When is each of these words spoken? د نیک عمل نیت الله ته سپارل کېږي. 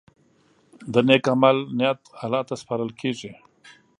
د 0.93 0.95
نیک 1.07 1.25
عمل 1.33 1.57
نیت 1.77 2.01
الله 2.23 2.41
ته 2.47 2.53
سپارل 2.61 2.91
کېږي. 3.01 3.31